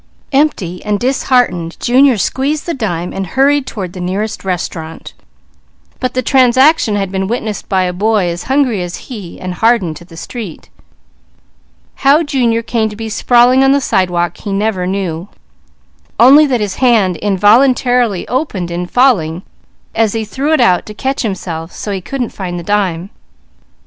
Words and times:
Empty 0.33 0.83
and 0.83 0.99
disheartened 0.99 1.77
Junior 1.79 2.17
squeezed 2.17 2.65
the 2.65 2.73
dime 2.73 3.13
and 3.13 3.27
hurried 3.37 3.67
toward 3.67 3.93
the 3.93 3.99
nearest 4.01 4.43
restaurant. 4.43 5.13
But 5.99 6.15
the 6.15 6.23
transaction 6.23 6.95
had 6.95 7.11
been 7.11 7.27
witnessed 7.27 7.69
by 7.69 7.83
a 7.83 7.93
boy 7.93 8.25
as 8.29 8.45
hungry 8.45 8.81
as 8.81 8.95
he, 9.11 9.39
and 9.39 9.53
hardened 9.53 9.95
to 9.97 10.05
the 10.05 10.17
street. 10.17 10.71
How 11.97 12.23
Junior 12.23 12.63
came 12.63 12.89
to 12.89 12.95
be 12.95 13.09
sprawling 13.09 13.63
on 13.63 13.73
the 13.73 13.79
sidewalk 13.79 14.37
he 14.37 14.51
never 14.51 14.87
knew; 14.87 15.29
only 16.19 16.47
that 16.47 16.61
his 16.61 16.77
hand 16.77 17.15
involuntarily 17.17 18.27
opened 18.27 18.71
in 18.71 18.87
falling 18.87 19.43
and 19.93 20.09
he 20.11 20.25
threw 20.25 20.51
it 20.51 20.59
out 20.59 20.87
to 20.87 20.95
catch 20.95 21.21
himself, 21.21 21.71
so 21.71 21.91
he 21.91 22.01
couldn't 22.01 22.29
find 22.29 22.57
the 22.57 22.63
dime. 22.63 23.11